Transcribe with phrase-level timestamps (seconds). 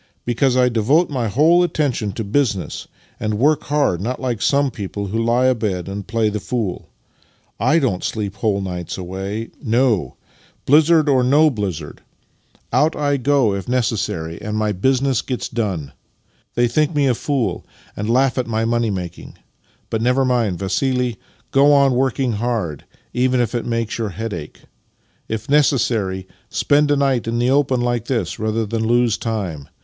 [0.25, 2.87] "Be cause I devote my whole attention to business
[3.19, 6.89] and work hard— not like some people who lie abed and play the fool.
[7.27, 9.51] / don't sleep whole nights away.
[9.61, 10.17] No.
[10.65, 12.01] Blizzard or no blizzard,
[12.73, 13.77] out I go if' The local magistiato.
[13.77, 15.91] Master and Man 43 necessary', and my business gets done.
[16.57, 17.63] Tliey tkink me a fool,
[17.95, 19.37] and laugh at my money making:
[19.91, 21.19] but never mind, Vassili—
[21.51, 24.61] go on working hard, even if it makes 3'our head ache.
[25.29, 29.69] If necessary, spend a night in the open hke this rather than lose time.